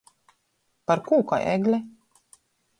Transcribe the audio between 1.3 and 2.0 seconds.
kai egle?